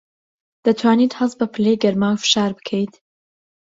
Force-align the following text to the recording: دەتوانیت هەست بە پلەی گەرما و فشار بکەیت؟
دەتوانیت 0.65 1.13
هەست 1.19 1.35
بە 1.39 1.47
پلەی 1.53 1.81
گەرما 1.83 2.09
و 2.13 2.21
فشار 2.23 2.51
بکەیت؟ 2.57 2.93